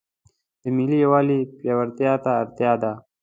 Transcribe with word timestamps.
د 0.61 0.63
ملي 0.75 0.97
یووالي 1.05 1.39
پیاوړتیا 1.57 2.13
ته 2.23 2.31
اړتیا 2.41 2.73
ده. 2.83 2.91